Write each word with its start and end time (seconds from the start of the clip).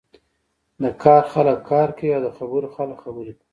د 0.81 0.83
کار 1.03 1.23
خلک 1.33 1.57
کار 1.71 1.89
کوی 1.97 2.11
او 2.15 2.21
د 2.25 2.29
خبرو 2.37 2.67
خلک 2.75 2.97
خبرې 3.03 3.33
کوی. 3.39 3.45